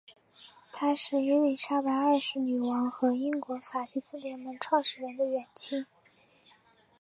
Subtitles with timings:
[0.71, 5.85] 他是伊丽莎白二世女王和英国法西斯联盟创始人的远亲。